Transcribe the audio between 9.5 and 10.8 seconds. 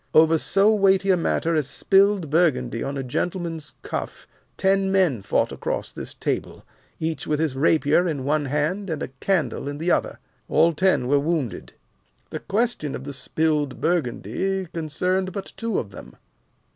in the other. All